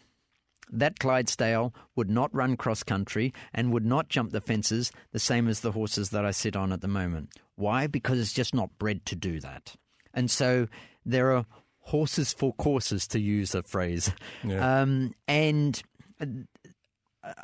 [0.71, 5.49] that Clydesdale would not run cross country and would not jump the fences the same
[5.49, 7.31] as the horses that I sit on at the moment.
[7.57, 7.87] Why?
[7.87, 9.77] Because it's just not bred to do that.
[10.13, 10.69] And so
[11.05, 11.47] there are
[11.81, 14.11] horses for courses, to use a phrase.
[14.43, 14.81] Yeah.
[14.81, 15.83] Um, and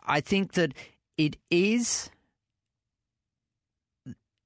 [0.06, 0.72] I think that
[1.18, 2.11] it is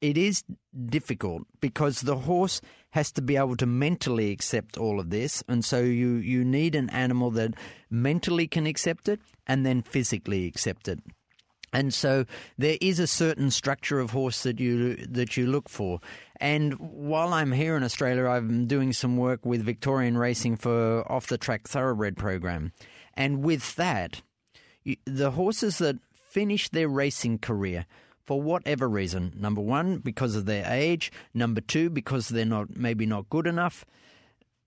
[0.05, 0.45] it is
[0.87, 5.65] difficult because the horse has to be able to mentally accept all of this and
[5.65, 7.55] so you you need an animal that
[7.89, 11.01] mentally can accept it and then physically accept it
[11.73, 12.27] and so
[12.59, 15.99] there is a certain structure of horse that you that you look for.
[16.37, 21.27] And while I'm here in Australia, I'm doing some work with Victorian Racing for off
[21.27, 22.71] the track thoroughbred program.
[23.15, 24.23] And with that,
[25.05, 25.97] the horses that
[26.29, 27.87] finish their racing career
[28.25, 33.07] for whatever reason, number one, because of their age, number two, because they're not maybe
[33.07, 33.85] not good enough,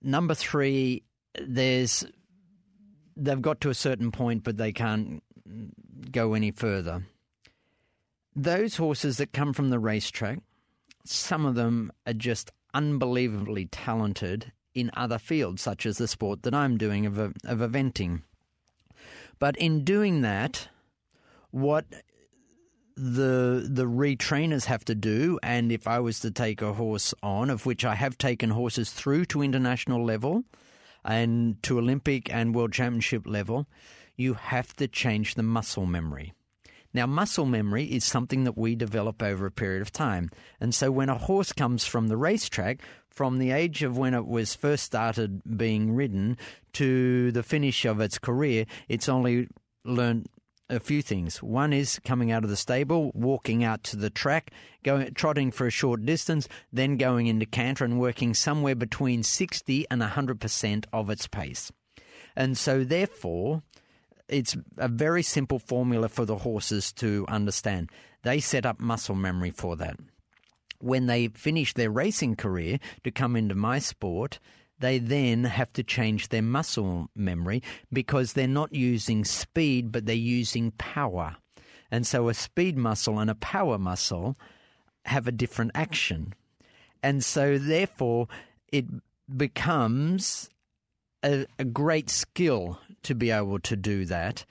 [0.01, 1.03] number three,
[1.39, 2.05] there's
[3.15, 5.23] they've got to a certain point, but they can't
[6.11, 7.03] go any further.
[8.35, 10.39] Those horses that come from the racetrack,
[11.05, 16.53] some of them are just unbelievably talented in other fields, such as the sport that
[16.53, 18.21] I'm doing of, of eventing.
[19.39, 20.67] But in doing that,
[21.49, 21.85] what
[22.97, 27.49] the the retrainers have to do, and if I was to take a horse on,
[27.49, 30.43] of which I have taken horses through to international level
[31.05, 33.67] and to Olympic and World Championship level,
[34.15, 36.33] you have to change the muscle memory.
[36.93, 40.31] Now, muscle memory is something that we develop over a period of time.
[40.59, 44.25] And so when a horse comes from the racetrack, from the age of when it
[44.25, 46.37] was first started being ridden
[46.73, 49.47] to the finish of its career, it's only
[49.85, 50.27] learned
[50.69, 51.41] a few things.
[51.41, 54.51] One is coming out of the stable, walking out to the track,
[54.83, 59.85] going trotting for a short distance, then going into canter and working somewhere between 60
[59.89, 61.71] and 100% of its pace.
[62.35, 63.63] And so therefore,
[64.27, 67.89] it's a very simple formula for the horses to understand.
[68.23, 69.97] They set up muscle memory for that.
[70.79, 74.39] When they finish their racing career to come into my sport,
[74.79, 80.15] they then have to change their muscle memory because they're not using speed, but they're
[80.15, 81.35] using power.
[81.91, 84.35] And so a speed muscle and a power muscle
[85.05, 86.33] have a different action.
[87.01, 88.27] And so, therefore,
[88.71, 88.85] it
[89.35, 90.49] becomes
[91.23, 94.45] a, a great skill to be able to do that.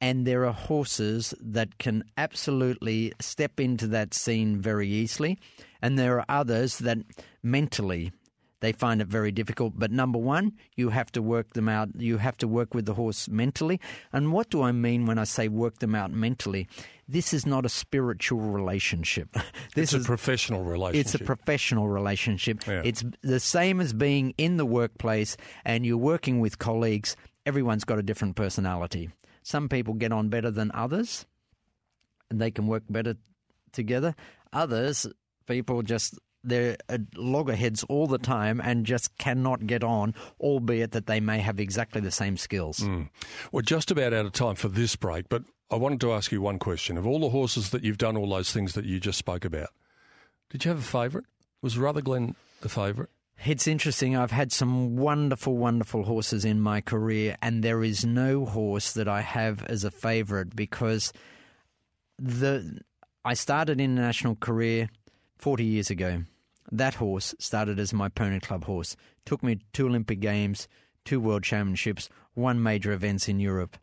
[0.00, 5.38] And there are horses that can absolutely step into that scene very easily.
[5.82, 6.98] And there are others that
[7.42, 8.12] mentally
[8.60, 9.74] they find it very difficult.
[9.76, 11.88] But number one, you have to work them out.
[11.98, 13.80] You have to work with the horse mentally.
[14.12, 16.68] And what do I mean when I say work them out mentally?
[17.08, 19.28] This is not a spiritual relationship.
[19.34, 21.06] it's This a is professional relationship.
[21.06, 22.66] it's a professional relationship.
[22.66, 22.82] Yeah.
[22.84, 27.16] It's the same as being in the workplace and you're working with colleagues.
[27.46, 29.08] Everyone's got a different personality.
[29.42, 31.24] Some people get on better than others
[32.30, 33.16] and they can work better
[33.72, 34.14] together.
[34.52, 35.06] Others,
[35.46, 41.06] people just they're uh, loggerheads all the time and just cannot get on, albeit that
[41.06, 42.86] they may have exactly the same skills.
[43.52, 46.40] We're just about out of time for this break, but I wanted to ask you
[46.40, 46.96] one question.
[46.96, 49.68] Of all the horses that you've done, all those things that you just spoke about,
[50.50, 51.26] did you have a favourite?
[51.62, 53.10] Was Rutherglen the favourite?
[53.44, 54.16] It's interesting.
[54.16, 59.08] I've had some wonderful, wonderful horses in my career, and there is no horse that
[59.08, 61.12] I have as a favourite because
[62.18, 62.80] the
[63.24, 64.88] I started international career
[65.38, 66.24] 40 years ago.
[66.70, 68.96] That horse started as my pony club horse.
[69.24, 70.68] Took me two Olympic Games,
[71.04, 73.76] two World Championships, one major events in Europe.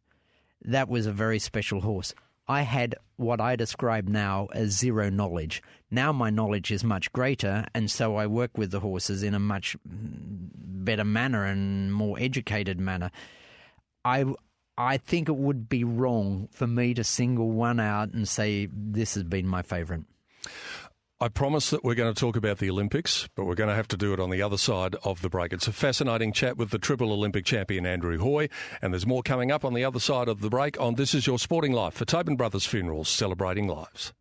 [0.62, 2.14] That was a very special horse.
[2.48, 5.62] I had what I describe now as zero knowledge.
[5.92, 9.40] Now my knowledge is much greater, and so I work with the horses in a
[9.40, 13.12] much better manner and more educated manner.
[14.06, 14.26] I
[14.78, 19.16] I think it would be wrong for me to single one out and say this
[19.16, 20.04] has been my favourite.
[21.20, 23.88] I promise that we're going to talk about the Olympics, but we're going to have
[23.88, 25.52] to do it on the other side of the break.
[25.52, 28.50] It's a fascinating chat with the triple Olympic champion Andrew Hoy,
[28.84, 31.26] and there's more coming up on the other side of the break on This Is
[31.26, 34.14] Your Sporting Life for Tobin Brothers Funerals, celebrating lives.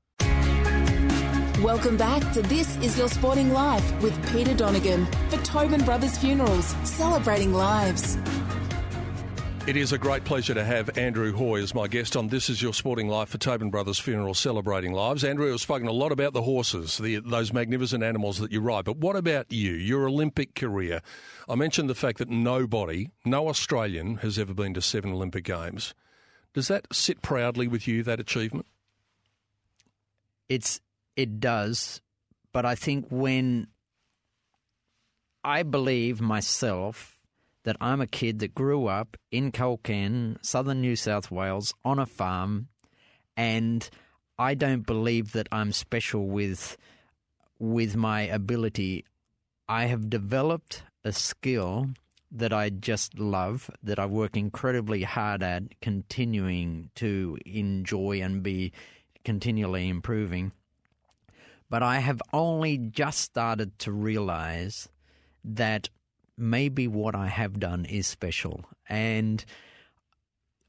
[1.63, 6.75] Welcome back to This Is Your Sporting Life with Peter Donegan for Tobin Brothers Funerals,
[6.85, 8.17] celebrating lives.
[9.67, 12.63] It is a great pleasure to have Andrew Hoy as my guest on This Is
[12.63, 15.25] Your Sporting Life for Tobin Brothers Funeral Celebrating Lives.
[15.25, 18.85] Andrew has spoken a lot about the horses, the, those magnificent animals that you ride,
[18.85, 21.03] but what about you, your Olympic career?
[21.49, 25.95] I mentioned the fact that nobody, no Australian, has ever been to seven Olympic Games.
[26.55, 28.67] Does that sit proudly with you, that achievement?
[30.49, 30.81] It's
[31.17, 32.01] It does,
[32.53, 33.67] but I think when
[35.43, 37.16] I believe myself
[37.67, 42.07] that I'm a kid that grew up in Culcairn, southern New South Wales, on a
[42.07, 42.69] farm,
[43.37, 43.91] and
[44.39, 46.77] I don't believe that I'm special with
[47.59, 49.05] with my ability.
[49.69, 51.89] I have developed a skill
[52.31, 58.73] that I just love, that I work incredibly hard at, continuing to enjoy and be
[59.25, 60.53] continually improving.
[61.69, 64.89] But I have only just started to realize
[65.43, 65.89] that
[66.37, 68.65] maybe what I have done is special.
[68.89, 69.45] And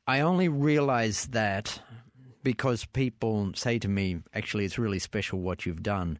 [0.07, 1.81] I only realize that
[2.43, 6.17] because people say to me, actually, it's really special what you've done.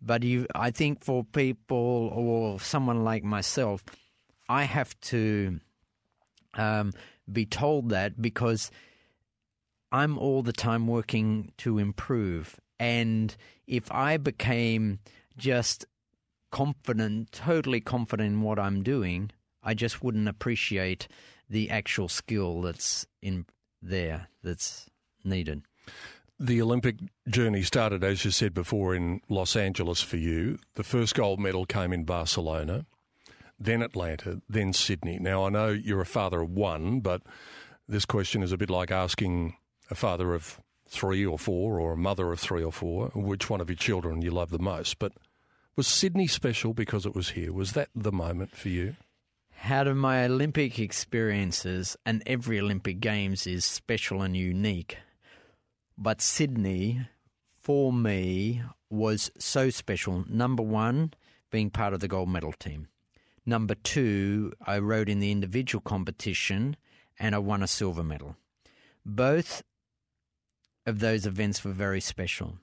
[0.00, 3.84] But you, I think for people or someone like myself,
[4.48, 5.58] I have to
[6.54, 6.92] um,
[7.32, 8.70] be told that because
[9.90, 12.60] I'm all the time working to improve.
[12.78, 13.34] And
[13.66, 14.98] if I became
[15.36, 15.86] just
[16.54, 19.32] confident, totally confident in what I'm doing,
[19.64, 21.08] I just wouldn't appreciate
[21.50, 23.46] the actual skill that's in
[23.82, 24.86] there that's
[25.24, 25.62] needed.
[26.38, 26.96] The Olympic
[27.28, 30.60] journey started, as you said before, in Los Angeles for you.
[30.76, 32.86] The first gold medal came in Barcelona,
[33.58, 35.18] then Atlanta, then Sydney.
[35.18, 37.22] Now, I know you're a father of one, but
[37.88, 39.56] this question is a bit like asking
[39.90, 43.60] a father of three or four or a mother of three or four which one
[43.60, 45.00] of your children you love the most.
[45.00, 45.14] But
[45.76, 47.52] was Sydney special because it was here?
[47.52, 48.96] Was that the moment for you?
[49.64, 54.98] Out of my Olympic experiences, and every Olympic Games is special and unique,
[55.96, 57.08] but Sydney,
[57.56, 60.24] for me, was so special.
[60.28, 61.14] Number one,
[61.50, 62.88] being part of the gold medal team.
[63.46, 66.76] Number two, I rode in the individual competition
[67.18, 68.36] and I won a silver medal.
[69.04, 69.62] Both
[70.86, 72.54] of those events were very special.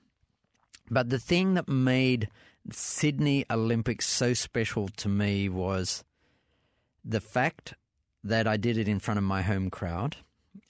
[0.90, 2.28] But the thing that made
[2.70, 6.04] Sydney Olympics so special to me was
[7.04, 7.74] the fact
[8.22, 10.16] that I did it in front of my home crowd.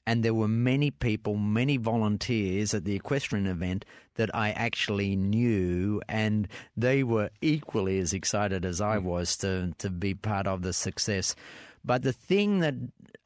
[0.05, 3.85] And there were many people, many volunteers at the equestrian event
[4.17, 9.91] that I actually knew, and they were equally as excited as I was to, to
[9.91, 11.37] be part of the success.
[11.85, 12.75] But the thing that,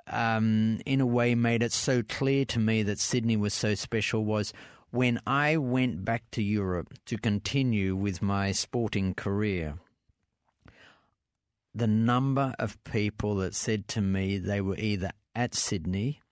[0.08, 4.24] um, in a way, made it so clear to me that Sydney was so special
[4.24, 4.52] was
[4.97, 9.74] when I went back to Europe to continue with my sporting career,
[11.74, 16.22] the number of people that said to me they were either at Sydney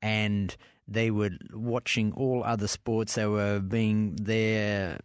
[0.00, 5.00] and they were watching all other sports, they were being there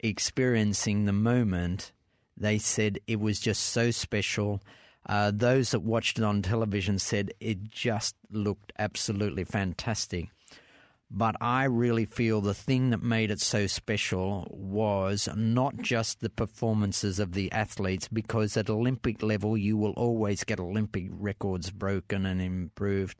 [0.00, 1.92] experiencing the moment.
[2.36, 4.60] They said it was just so special.
[5.06, 10.30] Uh, those that watched it on television said it just looked absolutely fantastic.
[11.10, 16.28] But I really feel the thing that made it so special was not just the
[16.28, 22.26] performances of the athletes, because at Olympic level, you will always get Olympic records broken
[22.26, 23.18] and improved.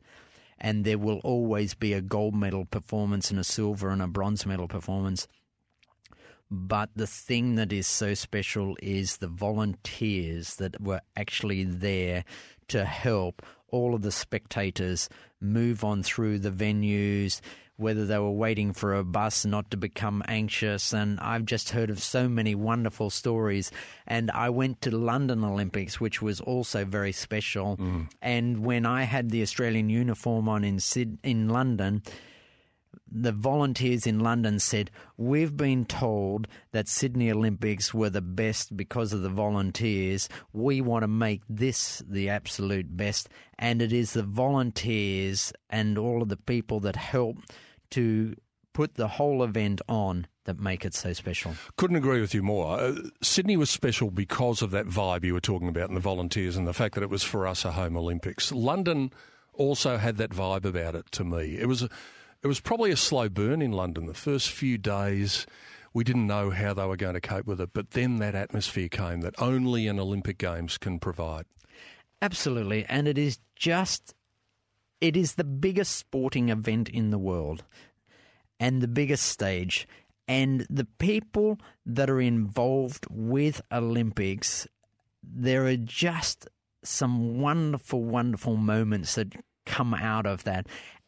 [0.59, 4.45] And there will always be a gold medal performance and a silver and a bronze
[4.45, 5.27] medal performance.
[6.51, 12.23] But the thing that is so special is the volunteers that were actually there
[12.67, 15.09] to help all of the spectators
[15.39, 17.39] move on through the venues,
[17.79, 20.93] whether they were waiting for a bus not to become anxious.
[20.93, 23.71] And I've just heard of so many wonderful stories.
[24.05, 27.77] And I went to London Olympics, which was also very special.
[27.77, 28.09] Mm.
[28.21, 32.03] And when I had the Australian uniform on in Sid- in London,
[33.11, 39.13] the volunteers in London said, We've been told that Sydney Olympics were the best because
[39.13, 40.29] of the volunteers.
[40.53, 43.29] We want to make this the absolute best.
[43.57, 47.37] And it is the volunteers and all of the people that help
[47.91, 48.35] to
[48.73, 51.53] put the whole event on that make it so special.
[51.77, 52.79] Couldn't agree with you more.
[52.79, 56.55] Uh, Sydney was special because of that vibe you were talking about and the volunteers
[56.55, 58.51] and the fact that it was for us a home Olympics.
[58.51, 59.11] London
[59.53, 61.57] also had that vibe about it to me.
[61.59, 64.05] It was it was probably a slow burn in London.
[64.05, 65.45] The first few days
[65.93, 67.71] we didn't know how they were going to cope with it.
[67.73, 71.45] But then that atmosphere came that only an Olympic Games can provide.
[72.21, 72.85] Absolutely.
[72.85, 74.13] And it is just,
[75.01, 77.63] it is the biggest sporting event in the world
[78.59, 79.87] and the biggest stage.
[80.27, 84.67] And the people that are involved with Olympics,
[85.23, 86.47] there are just
[86.83, 89.33] some wonderful, wonderful moments that
[89.65, 90.67] come out of that.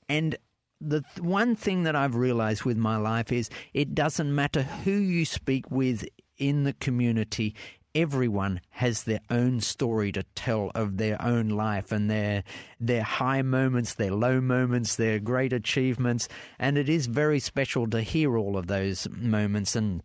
[0.10, 0.36] And
[0.80, 5.26] the one thing that I've realized with my life is it doesn't matter who you
[5.26, 6.04] speak with
[6.38, 7.56] in the community.
[7.94, 12.44] Everyone has their own story to tell of their own life and their
[12.80, 18.02] their high moments, their low moments, their great achievements, and it is very special to
[18.02, 19.76] hear all of those moments.
[19.76, 20.04] And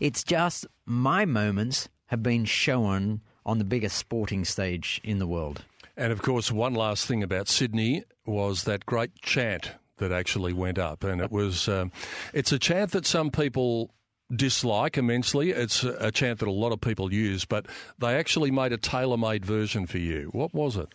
[0.00, 5.64] it's just my moments have been shown on the biggest sporting stage in the world.
[5.96, 10.78] And of course, one last thing about Sydney was that great chant that actually went
[10.78, 11.92] up, and it was um,
[12.34, 13.92] it's a chant that some people
[14.34, 15.50] dislike immensely.
[15.50, 17.66] It's a chant that a lot of people use, but
[17.98, 20.30] they actually made a tailor-made version for you.
[20.32, 20.88] What was it?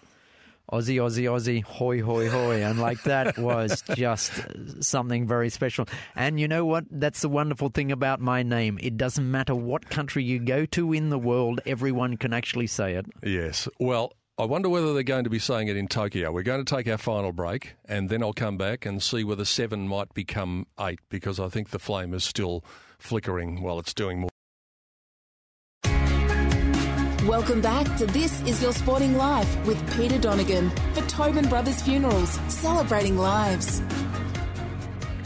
[0.71, 2.63] Aussie, Aussie, Aussie, Hoy, Hoy, Hoy.
[2.63, 4.31] And like that was just
[4.79, 5.85] something very special.
[6.15, 6.85] And you know what?
[6.89, 8.79] That's the wonderful thing about my name.
[8.81, 12.93] It doesn't matter what country you go to in the world, everyone can actually say
[12.93, 13.05] it.
[13.21, 13.67] Yes.
[13.79, 16.31] Well, I wonder whether they're going to be saying it in Tokyo.
[16.31, 19.45] We're going to take our final break, and then I'll come back and see whether
[19.45, 22.63] seven might become eight, because I think the flame is still
[23.01, 24.29] flickering while it's doing more.
[27.27, 32.31] Welcome back to This Is Your Sporting Life with Peter Donegan for Tobin Brothers Funerals,
[32.47, 33.81] celebrating lives.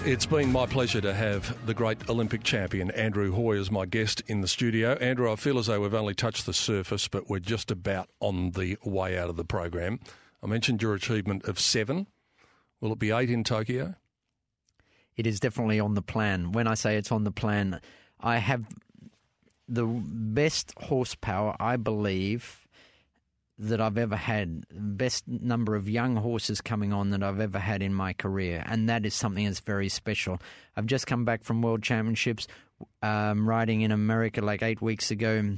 [0.03, 4.21] It's been my pleasure to have the great Olympic champion Andrew Hoy as my guest
[4.27, 4.93] in the studio.
[4.95, 8.51] Andrew, I feel as though we've only touched the surface, but we're just about on
[8.51, 9.99] the way out of the program.
[10.43, 12.07] I mentioned your achievement of seven.
[12.81, 13.95] Will it be eight in Tokyo?
[15.17, 16.51] It is definitely on the plan.
[16.51, 17.79] When I say it's on the plan,
[18.19, 18.65] I have
[19.67, 22.67] the best horsepower, I believe,
[23.57, 24.65] that I've ever had.
[24.71, 28.89] Best number of young horses coming on that I've ever had in my career, and
[28.89, 30.39] that is something that's very special.
[30.75, 32.47] I've just come back from World Championships,
[33.01, 35.57] um, riding in America like eight weeks ago,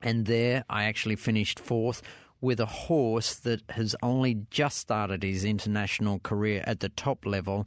[0.00, 2.02] and there I actually finished fourth
[2.40, 7.66] with a horse that has only just started his international career at the top level,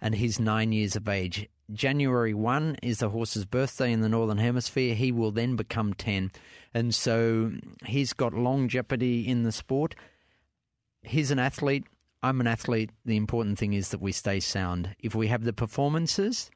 [0.00, 1.48] and he's nine years of age.
[1.72, 4.94] January 1 is the horse's birthday in the Northern Hemisphere.
[4.94, 6.30] He will then become 10.
[6.74, 7.52] And so
[7.84, 9.94] he's got long jeopardy in the sport.
[11.02, 11.84] He's an athlete.
[12.22, 12.90] I'm an athlete.
[13.04, 14.94] The important thing is that we stay sound.
[15.00, 16.50] If we have the performances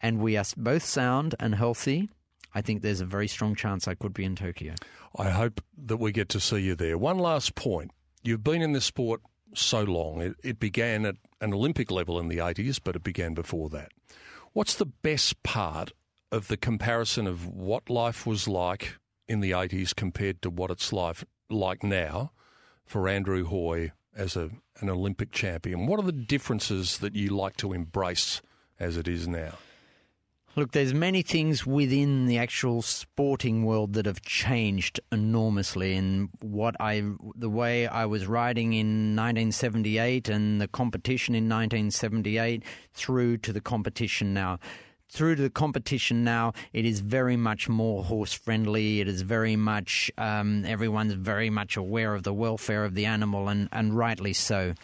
[0.00, 2.10] and we are both sound and healthy,
[2.54, 4.74] I think there's a very strong chance I could be in Tokyo.
[5.16, 6.98] I hope that we get to see you there.
[6.98, 7.90] One last point.
[8.22, 9.22] You've been in this sport
[9.54, 10.20] so long.
[10.20, 13.92] It, it began at an Olympic level in the 80s, but it began before that.
[14.52, 15.92] What's the best part
[16.30, 18.96] of the comparison of what life was like
[19.28, 22.32] in the 80s compared to what it's life like now
[22.84, 24.50] for Andrew Hoy as a,
[24.80, 25.86] an Olympic champion?
[25.86, 28.42] What are the differences that you like to embrace
[28.78, 29.54] as it is now?
[30.54, 36.76] Look, there's many things within the actual sporting world that have changed enormously in what
[36.78, 37.02] I
[37.34, 43.62] the way I was riding in 1978 and the competition in 1978 through to the
[43.62, 44.58] competition now.
[45.08, 49.00] Through to the competition now, it is very much more horse friendly.
[49.00, 53.48] It is very much um, everyone's very much aware of the welfare of the animal,
[53.48, 54.74] and, and rightly so.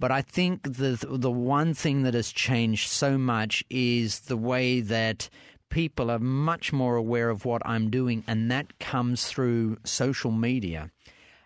[0.00, 4.80] But I think the the one thing that has changed so much is the way
[4.80, 5.28] that
[5.68, 10.90] people are much more aware of what I'm doing, and that comes through social media.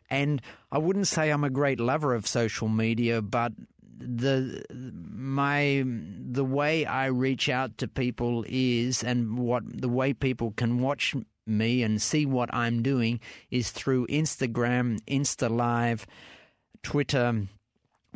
[0.09, 0.41] And
[0.71, 3.53] I wouldn't say I'm a great lover of social media, but
[3.99, 10.53] the my the way I reach out to people is, and what the way people
[10.53, 11.13] can watch
[11.45, 13.19] me and see what I'm doing
[13.51, 16.07] is through Instagram, Insta Live,
[16.85, 17.49] Twitter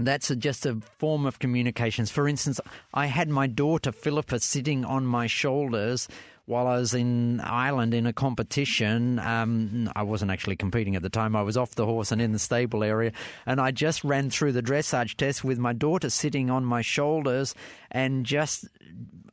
[0.06, 2.10] that's a, just a form of communications.
[2.10, 2.60] For instance,
[2.94, 6.08] I had my daughter Philippa sitting on my shoulders
[6.48, 9.18] while I was in Ireland in a competition.
[9.18, 11.36] Um, I wasn't actually competing at the time.
[11.36, 13.12] I was off the horse and in the stable area,
[13.44, 17.54] and I just ran through the dressage test with my daughter sitting on my shoulders,
[17.90, 18.66] and just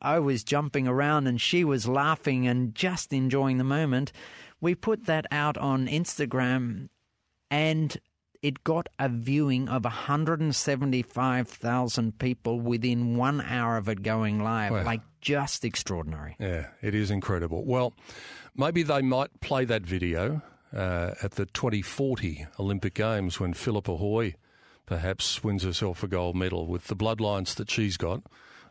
[0.02, 4.12] I was jumping around, and she was laughing and just enjoying the moment.
[4.60, 6.90] We put that out on Instagram,
[7.50, 7.96] and
[8.42, 14.72] it got a viewing of 175,000 people within one hour of it going live.
[14.72, 14.82] Wow.
[14.84, 16.36] Like, just extraordinary.
[16.38, 17.64] Yeah, it is incredible.
[17.64, 17.94] Well,
[18.56, 24.34] maybe they might play that video uh, at the 2040 Olympic Games when Philippa Hoy
[24.86, 28.22] perhaps wins herself a gold medal with the bloodlines that she's got.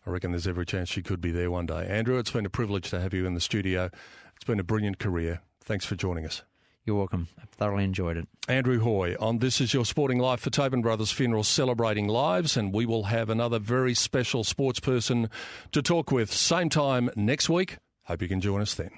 [0.05, 1.85] I reckon there's every chance she could be there one day.
[1.87, 3.89] Andrew, it's been a privilege to have you in the studio.
[4.35, 5.41] It's been a brilliant career.
[5.61, 6.43] Thanks for joining us.
[6.85, 7.27] You're welcome.
[7.41, 8.27] I've thoroughly enjoyed it.
[8.47, 12.71] Andrew Hoy on This Is Your Sporting Life for Tobin Brothers Funeral celebrating lives, and
[12.71, 15.29] we will have another very special sports person
[15.71, 17.77] to talk with same time next week.
[18.03, 18.91] Hope you can join us then.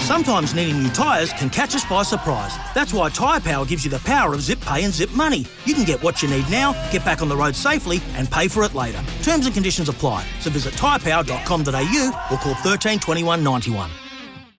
[0.00, 2.56] Sometimes needing new tyres can catch us by surprise.
[2.74, 5.46] That's why Tyre Power gives you the power of zip pay and zip money.
[5.64, 8.48] You can get what you need now, get back on the road safely, and pay
[8.48, 9.02] for it later.
[9.22, 10.24] Terms and conditions apply.
[10.40, 13.90] So visit tyrepower.com.au or call 13 21 91.